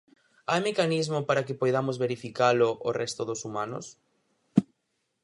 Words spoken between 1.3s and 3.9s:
que poidamos verificalo o resto dos humanos?